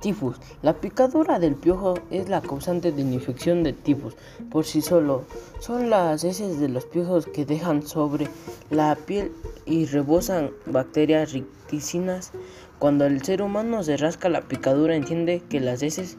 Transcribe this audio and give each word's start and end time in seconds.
Tifus. 0.00 0.36
La 0.62 0.74
picadura 0.74 1.38
del 1.38 1.54
piojo 1.54 1.94
es 2.10 2.28
la 2.28 2.40
causante 2.40 2.92
de 2.92 3.02
la 3.02 3.12
infección 3.12 3.62
de 3.62 3.72
tifus 3.72 4.14
por 4.50 4.64
sí 4.64 4.82
solo. 4.82 5.24
Son 5.58 5.90
las 5.90 6.24
heces 6.24 6.60
de 6.60 6.68
los 6.68 6.84
piojos 6.84 7.26
que 7.26 7.46
dejan 7.46 7.82
sobre 7.82 8.28
la 8.70 8.94
piel 8.94 9.32
y 9.64 9.86
rebosan 9.86 10.50
bacterias 10.66 11.32
ricticinas. 11.32 12.32
Cuando 12.78 13.06
el 13.06 13.22
ser 13.22 13.42
humano 13.42 13.82
se 13.82 13.96
rasca 13.96 14.28
la 14.28 14.42
picadura 14.42 14.94
entiende 14.96 15.42
que 15.48 15.60
las 15.60 15.82
heces 15.82 16.16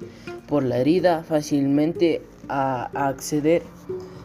por 0.47 0.63
la 0.63 0.79
herida 0.79 1.23
fácilmente 1.23 2.23
a 2.49 2.89
acceder 3.07 3.63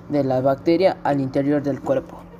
de 0.09 0.25
la 0.25 0.41
bacteria 0.41 0.99
al 1.05 1.21
interior 1.21 1.63
del 1.63 1.81
cuerpo. 1.81 2.32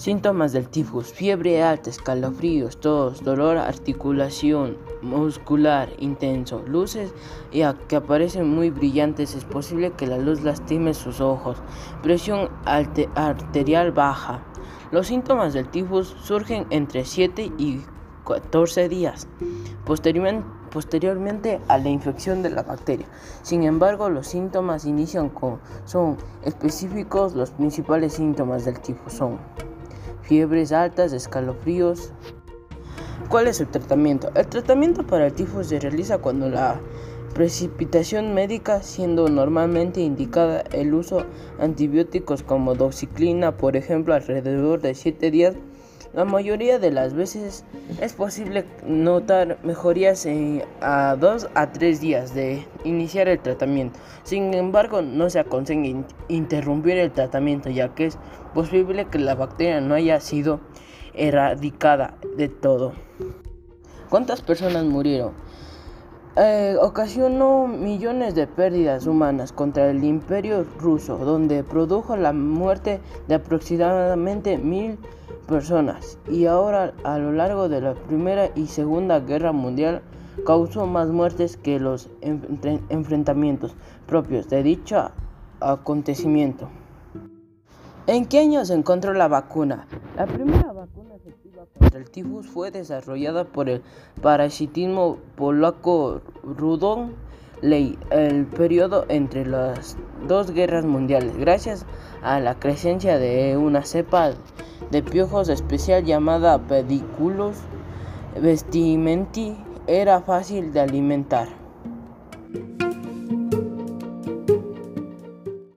Síntomas 0.00 0.54
del 0.54 0.66
tifus, 0.66 1.12
fiebre 1.12 1.62
alta, 1.62 1.90
escalofríos, 1.90 2.80
tos, 2.80 3.22
dolor, 3.22 3.58
articulación 3.58 4.78
muscular 5.02 5.90
intenso, 5.98 6.62
luces 6.66 7.12
y 7.52 7.60
que 7.86 7.96
aparecen 7.96 8.48
muy 8.48 8.70
brillantes. 8.70 9.34
Es 9.34 9.44
posible 9.44 9.92
que 9.92 10.06
la 10.06 10.16
luz 10.16 10.40
lastime 10.42 10.94
sus 10.94 11.20
ojos. 11.20 11.58
Presión 12.02 12.48
arterial 12.64 13.92
baja. 13.92 14.42
Los 14.90 15.08
síntomas 15.08 15.52
del 15.52 15.68
tifus 15.68 16.16
surgen 16.22 16.66
entre 16.70 17.04
7 17.04 17.52
y 17.58 17.82
14 18.26 18.88
días 18.88 19.28
posteriormente 19.84 21.60
a 21.68 21.76
la 21.76 21.90
infección 21.90 22.42
de 22.42 22.48
la 22.48 22.62
bacteria. 22.62 23.06
Sin 23.42 23.64
embargo, 23.64 24.08
los 24.08 24.28
síntomas 24.28 24.86
inician 24.86 25.28
con 25.28 25.60
son 25.84 26.16
específicos. 26.42 27.34
Los 27.34 27.50
principales 27.50 28.14
síntomas 28.14 28.64
del 28.64 28.80
tifus 28.80 29.12
son 29.12 29.38
fiebres 30.30 30.70
altas, 30.70 31.12
escalofríos. 31.12 32.12
¿Cuál 33.28 33.48
es 33.48 33.60
el 33.60 33.66
tratamiento? 33.66 34.30
El 34.36 34.46
tratamiento 34.46 35.04
para 35.04 35.26
el 35.26 35.32
tifus 35.32 35.66
se 35.66 35.80
realiza 35.80 36.18
cuando 36.18 36.48
la 36.48 36.80
precipitación 37.34 38.32
médica, 38.32 38.80
siendo 38.80 39.26
normalmente 39.28 40.00
indicada 40.02 40.60
el 40.70 40.94
uso 40.94 41.24
antibióticos 41.58 42.44
como 42.44 42.76
doxiclina, 42.76 43.56
por 43.56 43.76
ejemplo, 43.76 44.14
alrededor 44.14 44.80
de 44.80 44.94
7 44.94 45.32
días. 45.32 45.56
La 46.12 46.24
mayoría 46.24 46.80
de 46.80 46.90
las 46.90 47.14
veces 47.14 47.64
es 48.00 48.14
posible 48.14 48.64
notar 48.84 49.58
mejorías 49.62 50.26
a 50.80 51.16
2 51.16 51.48
a 51.54 51.70
3 51.70 52.00
días 52.00 52.34
de 52.34 52.66
iniciar 52.82 53.28
el 53.28 53.38
tratamiento. 53.38 54.00
Sin 54.24 54.52
embargo, 54.54 55.02
no 55.02 55.30
se 55.30 55.38
aconseja 55.38 56.04
interrumpir 56.26 56.96
el 56.96 57.12
tratamiento 57.12 57.70
ya 57.70 57.94
que 57.94 58.06
es 58.06 58.18
posible 58.54 59.04
que 59.04 59.20
la 59.20 59.36
bacteria 59.36 59.80
no 59.80 59.94
haya 59.94 60.18
sido 60.18 60.58
erradicada 61.14 62.16
de 62.36 62.48
todo. 62.48 62.92
¿Cuántas 64.08 64.42
personas 64.42 64.84
murieron? 64.84 65.32
Eh, 66.36 66.76
ocasionó 66.80 67.68
millones 67.68 68.34
de 68.34 68.48
pérdidas 68.48 69.06
humanas 69.06 69.52
contra 69.52 69.90
el 69.90 70.02
imperio 70.02 70.64
ruso, 70.78 71.18
donde 71.18 71.62
produjo 71.62 72.16
la 72.16 72.32
muerte 72.32 73.00
de 73.28 73.34
aproximadamente 73.36 74.58
mil 74.58 74.98
personas 75.50 76.16
y 76.28 76.46
ahora 76.46 76.94
a 77.04 77.18
lo 77.18 77.32
largo 77.32 77.68
de 77.68 77.80
la 77.80 77.94
Primera 77.94 78.50
y 78.54 78.68
Segunda 78.68 79.18
Guerra 79.18 79.52
Mundial 79.52 80.00
causó 80.46 80.86
más 80.86 81.08
muertes 81.08 81.56
que 81.56 81.80
los 81.80 82.08
enfrentamientos 82.22 83.74
propios 84.06 84.48
de 84.48 84.62
dicho 84.62 85.10
acontecimiento. 85.58 86.70
¿En 88.06 88.26
qué 88.26 88.38
año 88.38 88.64
se 88.64 88.74
encontró 88.74 89.12
la 89.12 89.28
vacuna? 89.28 89.86
La 90.16 90.26
primera 90.26 90.72
vacuna 90.72 91.16
efectiva 91.16 91.64
contra 91.78 91.98
el 91.98 92.10
tifus 92.10 92.46
fue 92.46 92.70
desarrollada 92.70 93.44
por 93.44 93.68
el 93.68 93.82
parasitismo 94.22 95.18
polaco 95.36 96.22
Rudolf 96.44 97.10
Ley, 97.60 97.98
el 98.10 98.46
periodo 98.46 99.04
entre 99.08 99.44
las 99.44 99.98
dos 100.26 100.52
guerras 100.52 100.86
mundiales, 100.86 101.36
gracias 101.36 101.84
a 102.22 102.40
la 102.40 102.58
crecencia 102.58 103.18
de 103.18 103.58
una 103.58 103.84
cepa 103.84 104.30
de 104.90 105.02
piojos 105.02 105.48
especial 105.48 106.04
llamada 106.04 106.58
Pediculus 106.58 107.56
vestimenti, 108.40 109.56
era 109.86 110.20
fácil 110.20 110.72
de 110.72 110.80
alimentar. 110.80 111.59